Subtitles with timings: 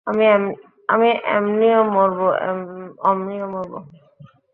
[0.89, 2.27] আমি এমনিও মরবো,
[3.09, 3.79] ওমনিও মরবো।